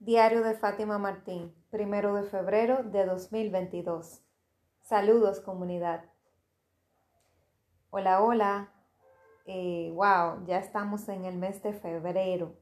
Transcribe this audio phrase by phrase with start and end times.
[0.00, 4.22] Diario de Fátima Martín, primero de febrero de 2022.
[4.80, 6.04] Saludos comunidad.
[7.90, 8.72] Hola, hola.
[9.44, 12.54] Eh, wow, ya estamos en el mes de febrero.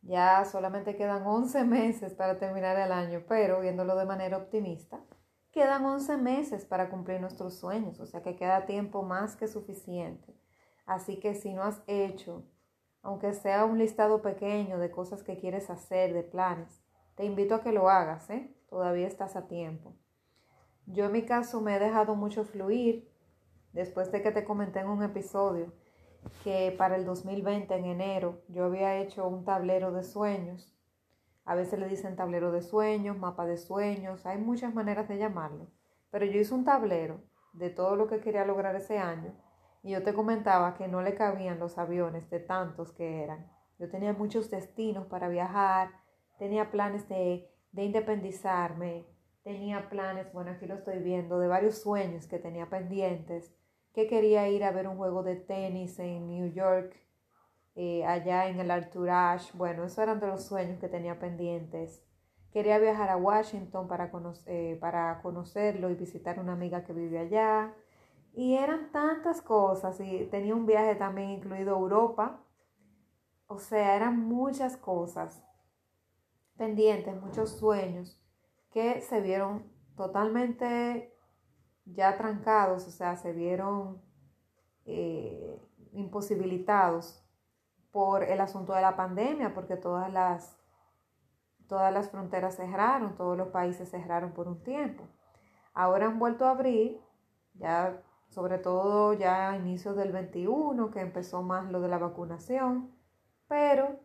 [0.00, 5.04] Ya solamente quedan 11 meses para terminar el año, pero viéndolo de manera optimista,
[5.50, 10.34] quedan 11 meses para cumplir nuestros sueños, o sea que queda tiempo más que suficiente.
[10.86, 12.46] Así que si no has hecho
[13.02, 16.82] aunque sea un listado pequeño de cosas que quieres hacer, de planes.
[17.16, 18.54] Te invito a que lo hagas, ¿eh?
[18.68, 19.94] Todavía estás a tiempo.
[20.86, 23.10] Yo en mi caso me he dejado mucho fluir
[23.72, 25.72] después de que te comenté en un episodio
[26.44, 30.72] que para el 2020 en enero yo había hecho un tablero de sueños.
[31.44, 35.66] A veces le dicen tablero de sueños, mapa de sueños, hay muchas maneras de llamarlo.
[36.10, 37.20] Pero yo hice un tablero
[37.52, 39.34] de todo lo que quería lograr ese año
[39.82, 43.50] y yo te comentaba que no le cabían los aviones de tantos que eran.
[43.78, 45.90] Yo tenía muchos destinos para viajar,
[46.38, 49.06] tenía planes de, de independizarme,
[49.42, 53.52] tenía planes, bueno, aquí lo estoy viendo, de varios sueños que tenía pendientes,
[53.92, 56.94] que quería ir a ver un juego de tenis en New York,
[57.74, 62.04] eh, allá en el Arturage, bueno, esos eran de los sueños que tenía pendientes.
[62.52, 64.10] Quería viajar a Washington para,
[64.46, 67.74] eh, para conocerlo y visitar una amiga que vive allá.
[68.32, 72.40] Y eran tantas cosas y tenía un viaje también incluido a Europa.
[73.46, 75.44] O sea, eran muchas cosas
[76.56, 78.18] pendientes, muchos sueños
[78.70, 81.14] que se vieron totalmente
[81.84, 84.00] ya trancados, o sea, se vieron
[84.86, 85.60] eh,
[85.92, 87.22] imposibilitados
[87.90, 90.58] por el asunto de la pandemia, porque todas las,
[91.68, 95.04] todas las fronteras cerraron, todos los países cerraron por un tiempo.
[95.74, 97.00] Ahora han vuelto a abrir,
[97.54, 98.02] ya
[98.32, 102.90] sobre todo ya a inicios del 21, que empezó más lo de la vacunación,
[103.46, 104.00] pero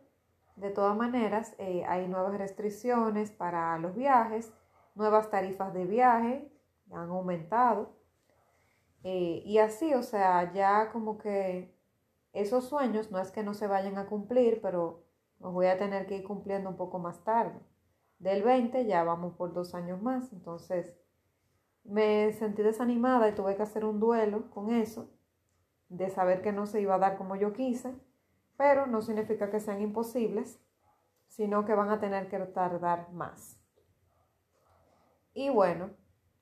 [0.56, 4.52] de todas maneras eh, hay nuevas restricciones para los viajes,
[4.94, 6.52] nuevas tarifas de viaje
[6.92, 7.96] han aumentado.
[9.02, 11.74] Eh, y así, o sea, ya como que
[12.32, 15.04] esos sueños no es que no se vayan a cumplir, pero
[15.38, 17.58] los voy a tener que ir cumpliendo un poco más tarde.
[18.18, 20.94] Del 20 ya vamos por dos años más, entonces
[21.88, 25.10] me sentí desanimada y tuve que hacer un duelo con eso,
[25.88, 27.94] de saber que no se iba a dar como yo quise,
[28.56, 30.60] pero no significa que sean imposibles,
[31.28, 33.58] sino que van a tener que tardar más.
[35.32, 35.90] Y bueno,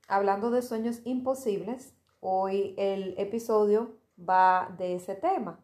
[0.08, 5.60] hablando de sueños imposibles, hoy el episodio va de ese tema.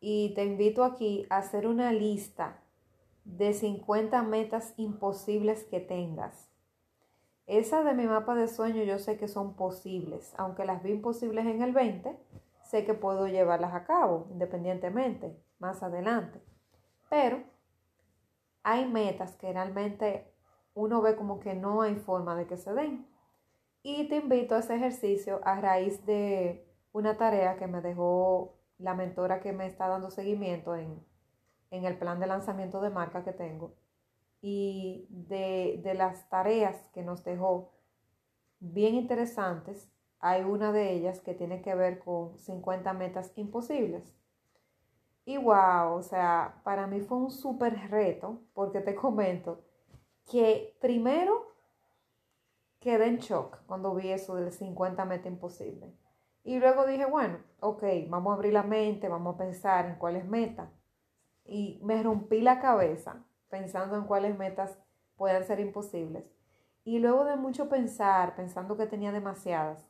[0.00, 2.60] Y te invito aquí a hacer una lista
[3.24, 6.51] de 50 metas imposibles que tengas
[7.46, 11.46] esas de mi mapa de sueño yo sé que son posibles, aunque las vi imposibles
[11.46, 12.16] en el 20,
[12.62, 16.40] sé que puedo llevarlas a cabo independientemente más adelante.
[17.10, 17.42] Pero
[18.62, 20.32] hay metas que realmente
[20.74, 23.06] uno ve como que no hay forma de que se den.
[23.82, 28.94] Y te invito a ese ejercicio a raíz de una tarea que me dejó la
[28.94, 31.04] mentora que me está dando seguimiento en,
[31.70, 33.74] en el plan de lanzamiento de marca que tengo
[34.42, 37.70] y de, de las tareas que nos dejó
[38.58, 39.88] bien interesantes,
[40.18, 44.12] hay una de ellas que tiene que ver con 50 metas imposibles.
[45.24, 49.64] Y wow, o sea, para mí fue un súper reto, porque te comento
[50.30, 51.46] que primero
[52.80, 55.94] quedé en shock cuando vi eso del 50 metas imposibles.
[56.44, 60.24] Y luego dije, bueno, ok, vamos a abrir la mente, vamos a pensar en cuáles
[60.24, 60.68] metas.
[61.44, 64.78] Y me rompí la cabeza pensando en cuáles metas
[65.14, 66.24] puedan ser imposibles.
[66.84, 69.86] Y luego de mucho pensar, pensando que tenía demasiadas,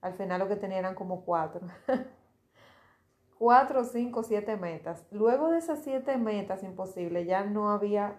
[0.00, 1.64] al final lo que tenía eran como cuatro.
[3.38, 5.06] cuatro, cinco, siete metas.
[5.12, 8.16] Luego de esas siete metas imposibles ya no había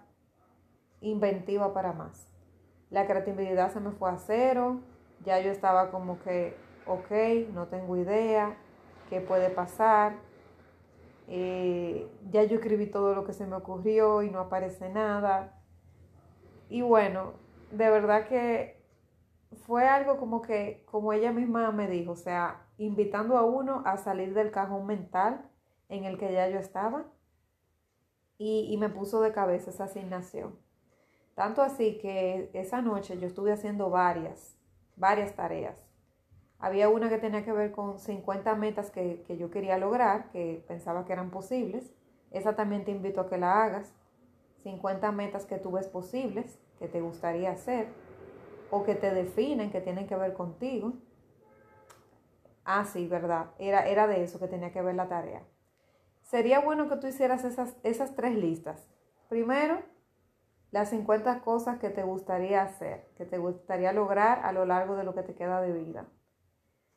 [1.02, 2.32] inventiva para más.
[2.90, 4.80] La creatividad se me fue a cero,
[5.26, 6.56] ya yo estaba como que,
[6.88, 8.56] ok, no tengo idea,
[9.10, 10.14] qué puede pasar,
[11.28, 15.60] eh, ya yo escribí todo lo que se me ocurrió y no aparece nada.
[16.70, 17.34] Y bueno,
[17.72, 18.82] de verdad que
[19.66, 23.98] fue algo como que, como ella misma me dijo, o sea, invitando a uno a
[23.98, 25.50] salir del cajón mental
[25.90, 27.06] en el que ya yo estaba
[28.38, 30.58] y, y me puso de cabeza esa asignación.
[31.36, 34.58] Tanto así que esa noche yo estuve haciendo varias,
[34.96, 35.85] varias tareas
[36.60, 41.06] había una que tenía que ver con 50 metas que, yo quería lograr, que pensaba
[41.06, 41.94] que eran posibles.
[42.32, 43.94] Esa también te invito a que la hagas.
[44.64, 47.88] 50 metas que tú ves posibles, que te gustaría hacer,
[48.72, 50.94] o que te definen, que tienen que ver contigo.
[52.64, 53.52] Ah, sí, verdad.
[53.60, 55.44] Era, era de eso que tenía que ver la tarea.
[56.24, 58.88] Sería bueno que tú hicieras esas, esas tres listas.
[59.30, 59.84] Primero,
[60.72, 65.04] las 50 cosas que te gustaría hacer, que te gustaría lograr a lo largo de
[65.04, 66.08] lo que te queda de vida.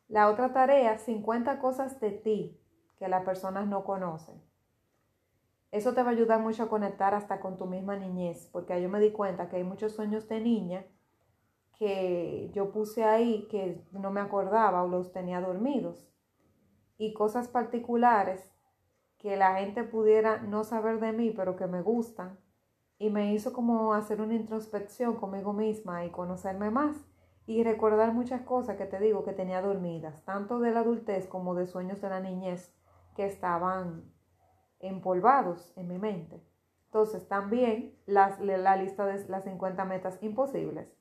[0.09, 2.59] La otra tarea, 50 cosas de ti
[2.97, 4.41] que las personas no conocen.
[5.71, 8.89] Eso te va a ayudar mucho a conectar hasta con tu misma niñez, porque yo
[8.89, 10.83] me di cuenta que hay muchos sueños de niña
[11.77, 16.09] que yo puse ahí que no me acordaba o los tenía dormidos.
[16.97, 18.51] Y cosas particulares
[19.19, 22.39] que la gente pudiera no saber de mí, pero que me gustan.
[22.97, 26.97] Y me hizo como hacer una introspección conmigo misma y conocerme más
[27.49, 31.55] y recordar muchas cosas que te digo que tenía dormidas, tanto de la adultez como
[31.55, 32.71] de sueños de la niñez
[33.15, 34.03] que estaban
[34.79, 36.43] empolvados en mi mente.
[36.85, 40.95] Entonces también las, la lista de las 50 metas imposibles,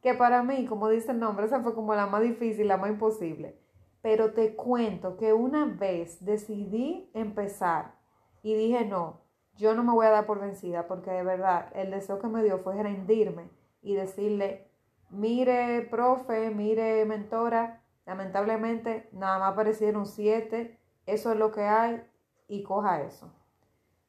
[0.00, 2.90] que para mí, como dice el nombre, esa fue como la más difícil, la más
[2.90, 3.58] imposible.
[4.00, 7.96] Pero te cuento que una vez decidí empezar
[8.44, 9.22] y dije, no,
[9.56, 12.44] yo no me voy a dar por vencida porque de verdad el deseo que me
[12.44, 13.50] dio fue rendirme
[13.82, 14.69] y decirle,
[15.10, 22.02] mire, profe, mire, mentora, lamentablemente nada más aparecieron siete, eso es lo que hay
[22.48, 23.32] y coja eso.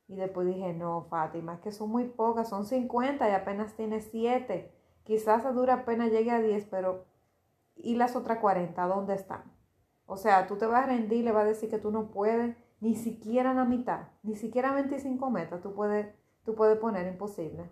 [0.07, 4.01] Y después dije, no, Fátima, es que son muy pocas, son 50 y apenas tiene
[4.01, 4.73] siete.
[5.03, 7.05] Quizás a dura pena llegue a 10, pero
[7.75, 9.43] ¿y las otras 40 dónde están?
[10.05, 12.57] O sea, tú te vas a rendir, le vas a decir que tú no puedes
[12.81, 16.13] ni siquiera la mitad, ni siquiera 25 metros tú puedes,
[16.43, 17.69] tú puedes poner imposible.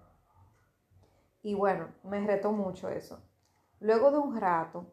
[1.42, 3.22] Y bueno, me retó mucho eso.
[3.80, 4.86] Luego de un rato,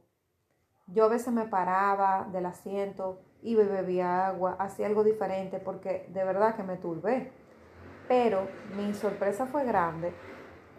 [0.87, 6.25] yo a veces me paraba del asiento y bebía agua, hacía algo diferente porque de
[6.25, 7.33] verdad que me turbé.
[8.07, 8.47] Pero
[8.77, 10.15] mi sorpresa fue grande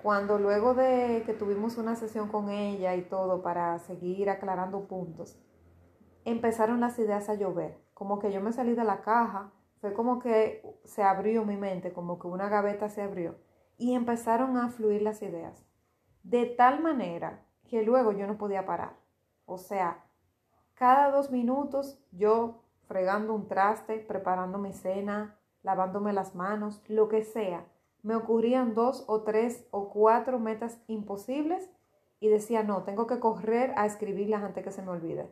[0.02, 5.38] cuando luego de que tuvimos una sesión con ella y todo para seguir aclarando puntos,
[6.24, 7.78] empezaron las ideas a llover.
[7.94, 11.92] Como que yo me salí de la caja, fue como que se abrió mi mente,
[11.92, 13.36] como que una gaveta se abrió
[13.78, 15.64] y empezaron a fluir las ideas.
[16.24, 18.98] De tal manera que luego yo no podía parar.
[19.46, 20.04] O sea,
[20.74, 27.24] cada dos minutos yo fregando un traste, preparando mi cena, lavándome las manos, lo que
[27.24, 27.66] sea,
[28.02, 31.70] me ocurrían dos o tres o cuatro metas imposibles
[32.20, 35.30] y decía, no, tengo que correr a escribirlas antes que se me olvide.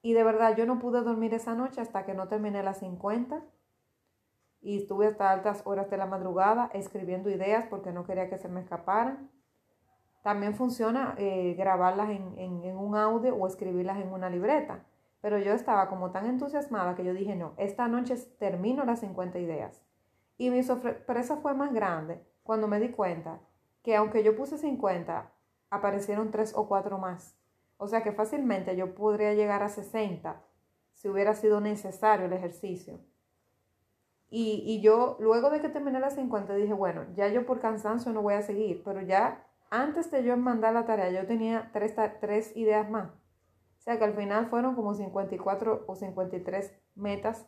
[0.00, 3.42] Y de verdad, yo no pude dormir esa noche hasta que no terminé las 50
[4.60, 8.48] y estuve hasta altas horas de la madrugada escribiendo ideas porque no quería que se
[8.48, 9.30] me escaparan.
[10.22, 14.84] También funciona eh, grabarlas en, en un audio o escribirlas en una libreta.
[15.20, 19.38] Pero yo estaba como tan entusiasmada que yo dije, no, esta noche termino las 50
[19.38, 19.82] ideas.
[20.38, 23.40] Y mi sorpresa fue más grande cuando me di cuenta
[23.82, 25.32] que aunque yo puse 50,
[25.70, 27.36] aparecieron tres o cuatro más.
[27.76, 30.42] O sea que fácilmente yo podría llegar a 60
[30.94, 33.00] si hubiera sido necesario el ejercicio.
[34.28, 38.12] Y, y, yo, luego de que terminé las 50, dije, bueno, ya yo por cansancio
[38.12, 41.94] no voy a seguir, pero ya antes de yo mandar la tarea, yo tenía tres,
[42.20, 43.10] tres ideas más.
[43.10, 47.46] O sea que al final fueron como 54 o 53 metas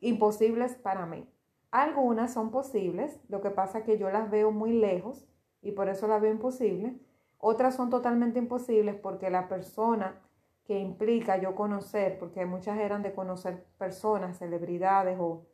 [0.00, 1.28] imposibles para mí.
[1.70, 5.26] Algunas son posibles, lo que pasa que yo las veo muy lejos
[5.62, 6.94] y por eso las veo imposibles.
[7.38, 10.20] Otras son totalmente imposibles porque la persona
[10.64, 15.46] que implica yo conocer, porque muchas eran de conocer personas, celebridades o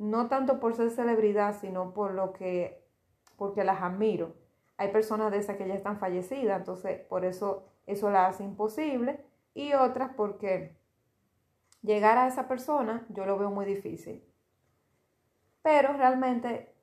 [0.00, 2.82] no tanto por ser celebridad, sino por lo que,
[3.36, 4.34] porque las admiro.
[4.78, 9.24] Hay personas de esas que ya están fallecidas, entonces por eso eso la hace imposible.
[9.54, 10.74] Y otras porque
[11.82, 14.24] llegar a esa persona yo lo veo muy difícil.
[15.62, 16.74] Pero realmente,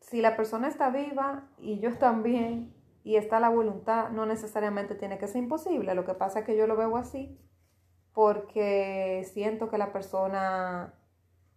[0.00, 5.16] si la persona está viva y yo también, y está la voluntad, no necesariamente tiene
[5.16, 5.94] que ser imposible.
[5.94, 7.38] Lo que pasa es que yo lo veo así
[8.12, 10.94] porque siento que la persona,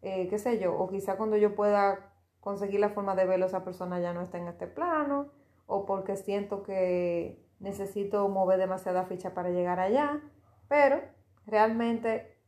[0.02, 3.64] eh, qué sé yo, o quizá cuando yo pueda conseguir la forma de verlo, esa
[3.64, 5.32] persona ya no está en este plano,
[5.66, 10.22] o porque siento que necesito mover demasiada ficha para llegar allá,
[10.68, 11.02] pero
[11.46, 12.40] realmente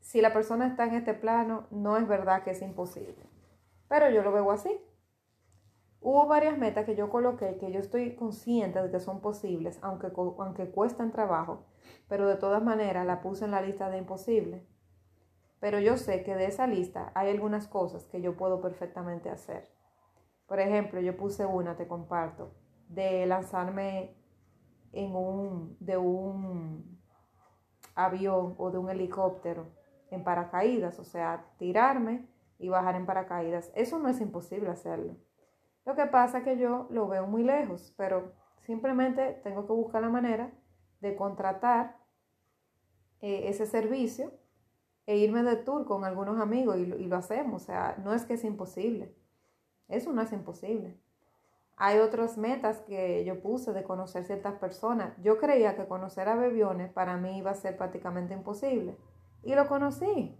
[0.00, 3.26] si la persona está en este plano, no es verdad que es imposible.
[3.88, 4.80] Pero yo lo veo así.
[6.00, 10.12] Hubo varias metas que yo coloqué que yo estoy consciente de que son posibles, aunque,
[10.16, 11.64] aunque cuestan trabajo,
[12.08, 14.62] pero de todas maneras la puse en la lista de imposibles.
[15.60, 19.68] Pero yo sé que de esa lista hay algunas cosas que yo puedo perfectamente hacer.
[20.46, 22.54] Por ejemplo, yo puse una, te comparto,
[22.88, 24.16] de lanzarme
[24.92, 26.98] en un, de un
[27.94, 29.66] avión o de un helicóptero
[30.10, 32.26] en paracaídas, o sea, tirarme
[32.58, 33.70] y bajar en paracaídas.
[33.74, 35.16] Eso no es imposible hacerlo.
[35.84, 40.02] Lo que pasa es que yo lo veo muy lejos, pero simplemente tengo que buscar
[40.02, 40.52] la manera
[41.00, 41.96] de contratar
[43.20, 44.32] eh, ese servicio
[45.08, 47.62] e irme de tour con algunos amigos y, lo hacemos.
[47.62, 49.16] O sea, no es que es imposible.
[49.88, 51.00] Eso no es imposible.
[51.78, 55.14] Hay otras metas que yo puse de conocer ciertas personas.
[55.22, 58.98] Yo creía que conocer a Bebiones para mí iba a ser prácticamente imposible.
[59.42, 60.38] Y lo conocí.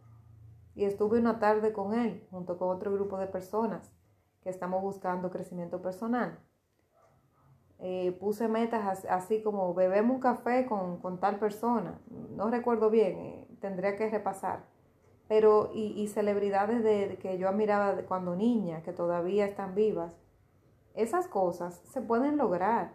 [0.75, 3.91] Y estuve una tarde con él, junto con otro grupo de personas
[4.43, 6.39] que estamos buscando crecimiento personal.
[7.79, 11.99] Eh, puse metas así como bebemos un café con, tal persona.
[12.37, 14.65] No recuerdo bien, eh, tendría que repasar.
[15.29, 20.13] Pero, y, celebridades de, que yo admiraba cuando niña, que todavía están vivas
[20.99, 22.91] esas cosas se pueden lograr.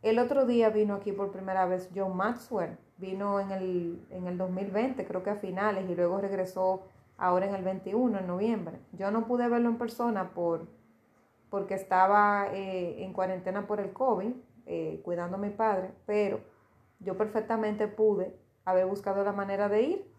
[0.00, 2.78] El otro día vino aquí por primera vez John Maxwell.
[2.98, 6.82] Vino en el, en el 2020, creo que a finales, y luego regresó
[7.18, 8.78] ahora en el 21, en noviembre.
[8.92, 10.68] Yo no pude verlo en persona por,
[11.50, 14.32] porque estaba eh, en cuarentena por el COVID,
[14.66, 16.38] eh, cuidando a mi padre, pero
[17.00, 18.36] yo perfectamente pude
[18.70, 20.14] haber buscado la manera de ir.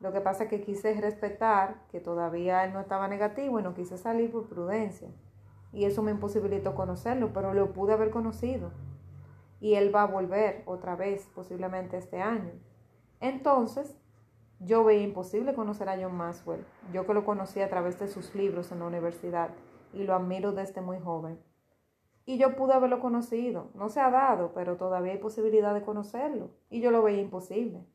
[0.00, 3.74] Lo que pasa es que quise respetar que todavía él no estaba negativo y no
[3.74, 5.08] quise salir por prudencia
[5.72, 8.70] y eso me imposibilitó conocerlo, pero lo pude haber conocido.
[9.60, 12.52] Y él va a volver otra vez, posiblemente este año.
[13.20, 13.96] Entonces,
[14.60, 16.64] yo veía imposible conocer a John Maxwell.
[16.92, 19.50] Yo que lo conocí a través de sus libros en la universidad
[19.92, 21.38] y lo admiro desde muy joven.
[22.28, 23.70] Y yo pude haberlo conocido.
[23.74, 26.50] No se ha dado, pero todavía hay posibilidad de conocerlo.
[26.68, 27.86] Y yo lo veía imposible.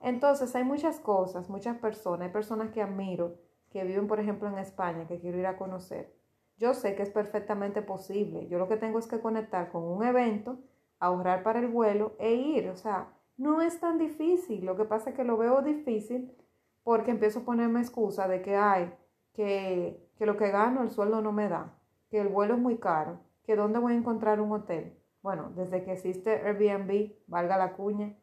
[0.00, 2.26] Entonces, hay muchas cosas, muchas personas.
[2.26, 3.36] Hay personas que admiro,
[3.70, 6.20] que viven, por ejemplo, en España, que quiero ir a conocer
[6.60, 8.46] yo sé que es perfectamente posible.
[8.48, 10.58] Yo lo que tengo es que conectar con un evento,
[10.98, 12.68] ahorrar para el vuelo e ir.
[12.68, 13.08] O sea,
[13.38, 14.66] no es tan difícil.
[14.66, 16.30] Lo que pasa es que lo veo difícil
[16.84, 18.92] porque empiezo a ponerme excusa de que hay,
[19.32, 21.78] que, que lo que gano el sueldo no me da,
[22.10, 23.20] que el vuelo es muy caro,
[23.56, 24.98] dónde voy a encontrar un hotel.
[25.22, 28.16] Bueno, desde que existe Airbnb, valga la cuña,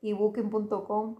[0.00, 1.16] y booking.com,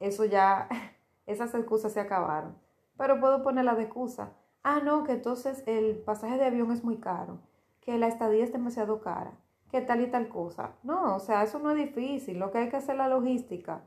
[0.00, 0.68] eso ya,
[1.26, 2.56] esas excusas se acabaron.
[2.96, 4.32] Pero puedo ponerla de excusa
[4.66, 7.38] ah, no, que entonces el pasaje de avión es muy caro,
[7.80, 9.30] que la estadía es demasiado cara,
[9.70, 10.72] que tal y tal cosa.
[10.82, 13.82] No, o sea, eso no es difícil, lo que hay que hacer es la logística,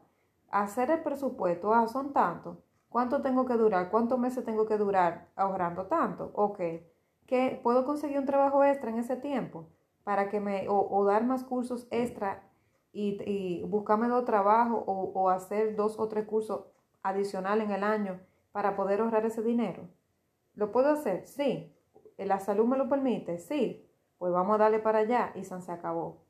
[0.49, 3.91] hacer el presupuesto, ah, son tantos, ¿cuánto tengo que durar?
[3.91, 6.31] ¿Cuántos meses tengo que durar ahorrando tanto?
[6.33, 6.61] Ok,
[7.29, 9.67] que puedo conseguir un trabajo extra en ese tiempo
[10.03, 12.41] para que me, o, dar más cursos extra
[12.91, 16.65] y, y buscarme dos trabajos o, o hacer dos o tres cursos
[17.03, 18.19] adicionales en el año
[18.51, 19.87] para poder ahorrar ese dinero.
[20.55, 21.27] ¿Lo puedo hacer?
[21.27, 21.71] Sí.
[22.17, 23.37] ¿La salud me lo permite?
[23.37, 23.87] Sí.
[24.17, 26.23] Pues vamos a darle para allá y se acabó.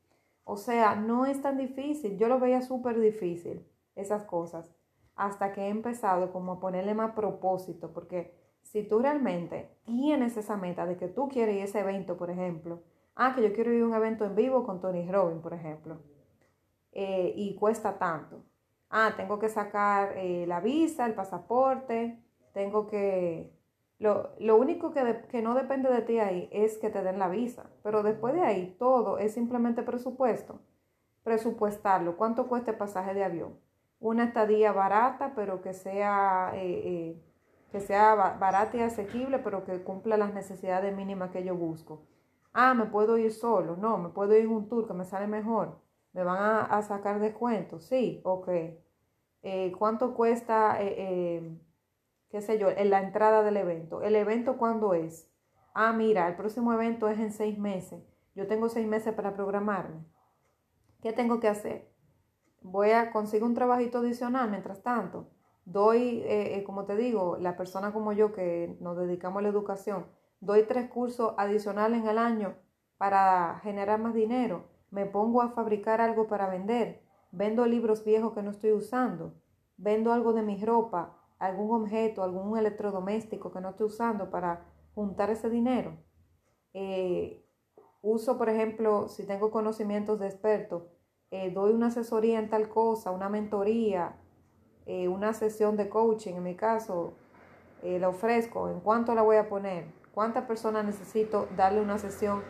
[0.44, 2.18] O sea, no es tan difícil.
[2.18, 3.66] Yo lo veía súper difícil,
[3.96, 4.70] esas cosas,
[5.16, 10.58] hasta que he empezado como a ponerle más propósito, porque si tú realmente tienes esa
[10.58, 12.82] meta de que tú quieres ir a ese evento, por ejemplo,
[13.16, 15.98] ah, que yo quiero ir a un evento en vivo con Tony Robbins, por ejemplo,
[16.92, 18.44] eh, y cuesta tanto.
[18.90, 22.20] Ah, tengo que sacar eh, la visa, el pasaporte,
[22.54, 23.52] tengo que
[24.00, 27.70] lo, único que, que, no depende de ti ahí es que te den la visa,
[27.84, 30.62] pero después de ahí todo es simplemente presupuesto.
[31.24, 33.60] Presupuestarlo, cuánto cuesta el pasaje de avión.
[34.00, 37.22] Una estadía barata, pero que sea, eh,
[37.72, 42.08] que sea barata y asequible, pero que cumpla las necesidades mínimas que yo busco.
[42.54, 45.28] Ah, me puedo ir solo, no, me puedo ir en un tour que me sale
[45.28, 45.80] mejor.
[46.14, 47.80] ¿Me van a, sacar descuento?
[47.80, 48.50] Sí, ok.
[49.44, 50.78] Eh, ¿Cuánto cuesta?
[50.80, 54.02] qué sé yo, en la entrada del evento.
[54.02, 55.30] ¿El evento cuándo es?
[55.74, 58.04] Ah, mira, el próximo evento es en seis meses.
[58.36, 60.04] Yo tengo seis meses para programarme.
[61.02, 61.90] ¿Qué tengo que hacer?
[62.62, 65.30] Voy a conseguir un trabajito adicional mientras tanto.
[65.70, 69.50] Doy, eh, eh, como te digo, la persona como yo que nos dedicamos a la
[69.50, 70.08] educación,
[70.40, 72.56] doy tres cursos adicionales en el año
[72.98, 74.66] para generar más dinero.
[74.90, 77.04] Me pongo a fabricar algo para vender.
[77.32, 79.36] Vendo libros viejos que no estoy usando.
[79.78, 85.30] Vendo algo de mi ropa algún objeto, algún electrodoméstico que no esté usando para juntar
[85.30, 85.96] ese dinero.
[86.74, 87.46] Eh,
[88.02, 90.90] uso, por ejemplo, si tengo conocimientos de experto,
[91.54, 94.18] doy una asesoría en tal cosa, una mentoría,
[94.90, 97.14] eh, una sesión de coaching, en mi caso,
[97.82, 102.44] la ofrezco, en cuánto la voy a poner, cuántas personas necesito darle una sesión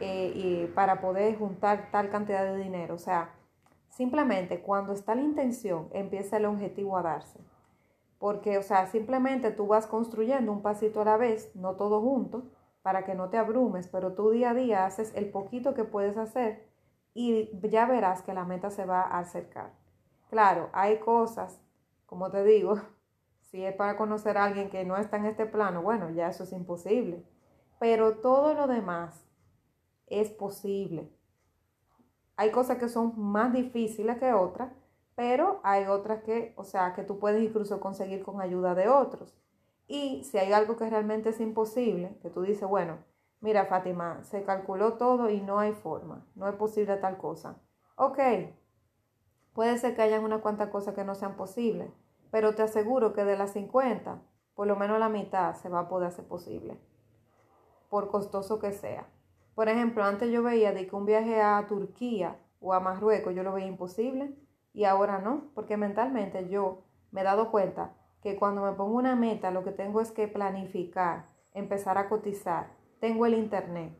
[0.00, 2.96] y para poder juntar tal cantidad de dinero.
[2.96, 3.30] O sea,
[3.88, 7.38] simplemente cuando está la intención, empieza el objetivo a darse.
[8.18, 12.42] Porque, o sea, simplemente tú vas construyendo un pasito a la vez, no todo junto,
[12.82, 16.16] para que no te abrumes, pero tú día a día haces el poquito que puedes
[16.16, 16.68] hacer
[17.14, 19.72] y ya verás que la meta se va a acercar.
[20.28, 21.60] Claro, hay cosas,
[22.14, 22.76] como te digo,
[23.40, 26.44] si es para conocer a alguien que no está en este plano, bueno, ya eso
[26.44, 27.24] es imposible.
[27.80, 29.26] Pero todo lo demás
[30.06, 31.10] es posible.
[32.36, 34.70] Hay cosas que son más difíciles que otras,
[35.16, 39.34] pero hay otras que, o sea, que tú puedes incluso conseguir con ayuda de otros.
[39.88, 42.98] Y si hay algo que realmente es imposible, que tú dices, bueno,
[43.40, 47.60] mira Fátima, se calculó todo y no hay forma, no es posible tal cosa.
[47.96, 48.20] Ok,
[49.52, 51.90] puede ser que hayan unas cuantas cosas que no sean posibles,
[52.34, 54.20] pero te aseguro que de las 50,
[54.56, 56.76] por lo menos la mitad se va a poder hacer posible,
[57.88, 59.06] por costoso que sea.
[59.54, 63.44] Por ejemplo, antes yo veía de que un viaje a Turquía o a Marruecos yo
[63.44, 64.34] lo veía imposible
[64.72, 69.14] y ahora no, porque mentalmente yo me he dado cuenta que cuando me pongo una
[69.14, 72.66] meta lo que tengo es que planificar, empezar a cotizar.
[72.98, 73.96] Tengo el internet,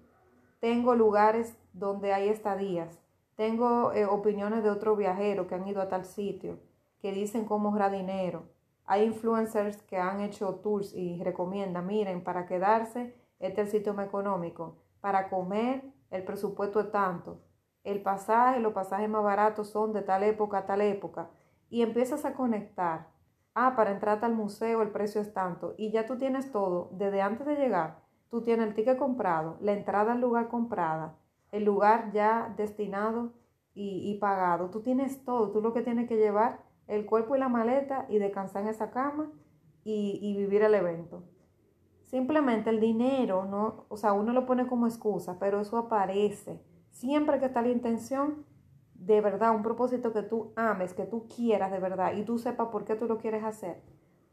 [0.58, 2.98] tengo lugares donde hay estadías,
[3.36, 6.58] tengo eh, opiniones de otros viajeros que han ido a tal sitio,
[7.04, 8.48] que dicen cómo ahorrar dinero.
[8.86, 13.92] Hay influencers que han hecho tours y recomiendan, miren, para quedarse, este es el sitio
[13.92, 14.78] más económico.
[15.02, 17.42] Para comer, el presupuesto es tanto
[17.84, 21.28] el pasaje, los pasajes más baratos son de tal época a tal época,
[21.68, 23.08] y empiezas a conectar.
[23.54, 27.20] Ah, para entrar al museo el precio es tanto, y ya tú tienes todo, desde
[27.20, 31.16] antes de llegar, tú tienes el ticket comprado, la entrada al lugar comprada,
[31.52, 33.34] el lugar ya destinado
[33.74, 37.48] y, pagado, tú tienes todo, tú lo que tienes que llevar, el cuerpo y la
[37.48, 39.30] maleta y descansar en esa cama
[39.84, 41.22] y, y vivir el evento.
[42.02, 46.60] Simplemente el dinero, no, o sea, uno lo pone como excusa, pero eso aparece
[46.94, 48.46] Siempre que está la intención,
[48.94, 52.68] de verdad, un propósito que tú ames, que tú quieras de verdad y tú sepas
[52.68, 53.82] por qué tú lo quieres hacer,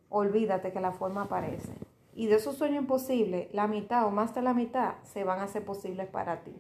[0.10, 1.74] olvídate que la forma aparece.
[2.14, 5.46] Y de esos sueños imposibles, la mitad o más de la mitad se van a
[5.46, 6.56] hacer posibles para ti.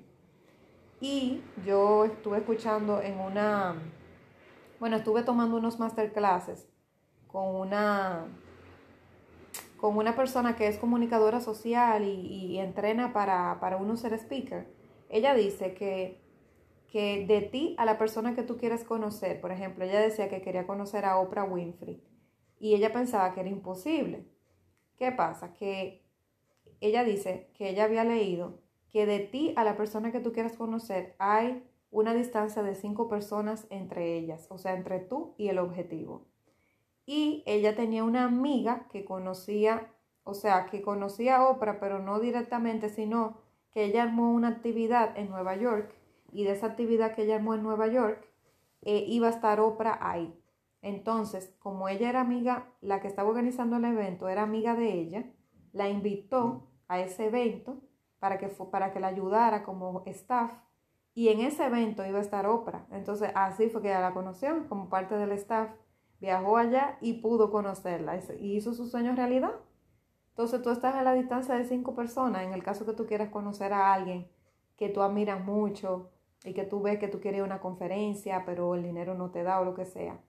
[0.99, 3.75] Y yo estuve escuchando en una,
[4.81, 6.67] bueno, estuve tomando unos masterclasses
[7.27, 8.25] con una,
[9.77, 15.35] con una persona que es comunicadora social y, entrena para, para uno ser speaker ella
[15.35, 16.19] dice que,
[16.87, 20.41] que de ti a la persona que tú quieres conocer, por ejemplo, ella decía que
[20.41, 22.01] quería conocer a Oprah Winfrey
[22.59, 24.25] y ella pensaba que era imposible.
[24.97, 25.53] ¿Qué pasa?
[25.53, 26.03] Que
[26.79, 30.53] ella dice que ella había leído que de ti a la persona que tú quieras
[30.53, 35.59] conocer hay una distancia de cinco personas entre ellas, o sea, entre tú y el
[35.59, 36.25] objetivo.
[37.05, 39.91] Y ella tenía una amiga que conocía,
[40.23, 43.37] o sea, que conocía a Oprah, pero no directamente, sino
[43.71, 45.93] que ella armó una actividad en Nueva York
[46.31, 48.25] y de esa actividad que ella armó en Nueva York
[48.83, 50.33] eh, iba a estar Oprah ahí.
[50.81, 55.31] Entonces, como ella era amiga, la que estaba organizando el evento era amiga de ella,
[55.73, 57.77] la invitó a ese evento
[58.19, 60.53] para que, para que la ayudara como staff
[61.13, 62.85] y en ese evento iba a estar Oprah.
[62.91, 65.69] Entonces, así fue que ella la conoció como parte del staff,
[66.19, 69.53] viajó allá y pudo conocerla y hizo su sueño realidad.
[70.29, 73.29] Entonces tú estás a la distancia de cinco personas en el caso que tú quieras
[73.29, 74.27] conocer a alguien
[74.81, 76.09] que tú admiras mucho
[76.43, 79.59] y que tú ves que tú quieres una conferencia, pero el dinero no te da
[79.59, 80.19] o lo que sea.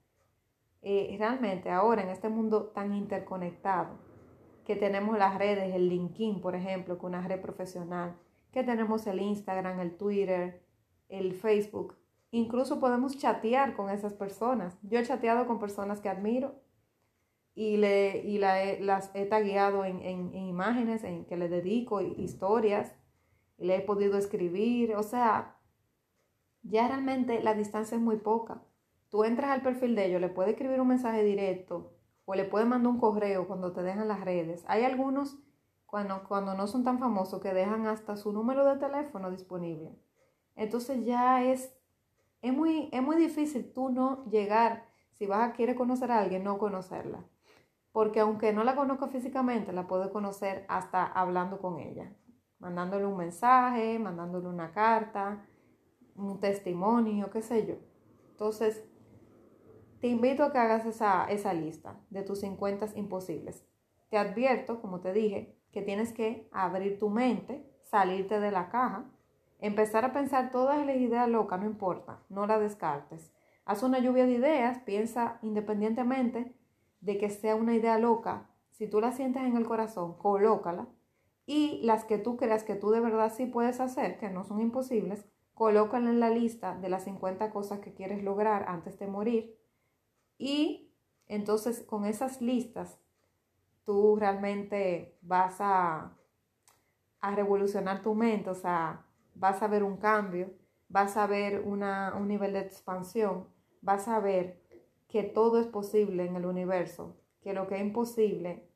[0.83, 3.97] Eh, realmente ahora en este mundo tan interconectado,
[4.63, 8.15] que tenemos las redes, el LinkedIn, por ejemplo, que una red profesional,
[8.51, 10.62] que tenemos el Instagram, el Twitter,
[11.13, 11.95] el Facebook,
[12.31, 14.77] incluso podemos chatear con esas personas.
[14.81, 16.55] Yo he chateado con personas que admiro
[17.55, 22.95] y, le, y las he tagueado en, en, imágenes en que le dedico historias
[23.57, 24.95] y le he podido escribir.
[24.95, 25.57] O sea,
[26.63, 28.63] ya realmente la distancia es muy poca.
[29.09, 31.93] Tú entras al perfil de ellos, le puedes escribir un mensaje directo
[32.25, 34.63] o le puedes mandar un correo cuando te dejan las redes.
[34.67, 35.37] Hay algunos
[35.85, 39.91] cuando, cuando no son tan famosos que dejan hasta su número de teléfono disponible.
[40.55, 41.73] Entonces ya es,
[42.41, 46.43] es, muy, es muy difícil tú no llegar, si vas a querer conocer a alguien,
[46.43, 47.25] no conocerla
[47.93, 52.11] porque aunque no la conozco físicamente, la puedo conocer hasta hablando con ella,
[52.59, 55.45] mandándole un mensaje, mandándole una carta,
[56.15, 57.75] un testimonio, qué sé yo.
[58.31, 58.83] Entonces,
[60.01, 63.63] te invito a que hagas esa, esa lista de tus 50 imposibles.
[64.09, 69.05] Te advierto, como te dije, que tienes que abrir tu mente, salirte de la caja,
[69.63, 73.31] empezar a pensar todas las ideas locas, no importa, no las descartes.
[73.63, 76.53] Haz una lluvia de ideas, piensa independientemente
[76.99, 80.87] de que sea una idea loca, si tú la sientes en el corazón, colócala.
[81.45, 84.59] Y las que tú creas que tú de verdad sí puedes hacer, que no son
[84.59, 89.57] imposibles, colócala en la lista de las 50 cosas que quieres lograr antes de morir.
[90.37, 90.91] Y
[91.27, 92.99] entonces con esas listas,
[93.85, 96.17] tú realmente vas a,
[97.21, 99.02] a revolucionar tu mente, o sea,
[99.35, 100.53] vas a ver un cambio,
[100.89, 103.47] vas a ver una, un nivel de expansión,
[103.81, 104.61] vas a ver
[105.07, 108.69] que todo es posible en el universo, que lo que es imposible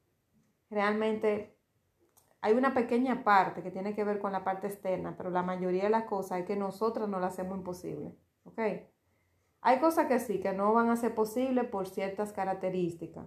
[0.70, 1.58] realmente
[2.42, 5.84] hay una pequeña parte que tiene que ver con la parte externa, pero la mayoría
[5.84, 8.60] de las cosas es que nosotras no las hacemos imposible, ¿ok?
[9.62, 13.26] Hay cosas que sí, que no van a ser posibles por ciertas características,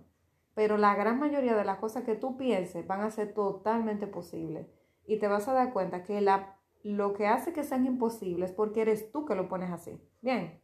[0.55, 4.67] pero la gran mayoría de las cosas que tú pienses van a ser totalmente posibles.
[5.07, 8.57] y te vas a dar cuenta que la, lo que hace que sean imposibles es
[8.57, 10.01] porque eres tú que lo pones así.
[10.23, 10.61] Bien,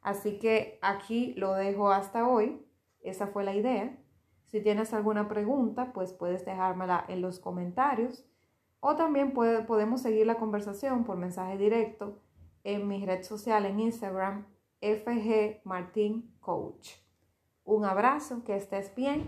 [0.00, 2.66] así que aquí lo dejo hasta hoy.
[3.00, 3.98] Esa fue la idea.
[4.46, 8.24] Si tienes alguna pregunta, pues puedes dejármela en los comentarios
[8.80, 12.20] o también podemos seguir la conversación por mensaje directo
[12.64, 14.46] en mi red social en Instagram,
[14.80, 16.90] FG Martín Coach.
[17.64, 19.22] Un abrazo, que estés bien